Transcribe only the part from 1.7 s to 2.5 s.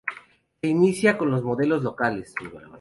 locales.